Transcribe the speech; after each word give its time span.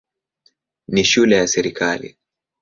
Ni 0.87 1.03
shule 1.03 1.35
ya 1.35 1.47
serikali. 1.47 2.17